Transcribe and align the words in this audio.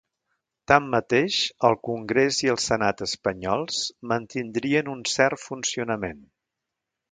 Tanmateix, 0.69 1.35
el 1.69 1.77
congrés 1.87 2.39
i 2.47 2.49
el 2.55 2.57
senat 2.65 3.05
espanyols 3.07 3.83
mantindrien 4.15 4.93
un 4.97 5.07
cert 5.15 5.45
funcionament. 5.47 6.21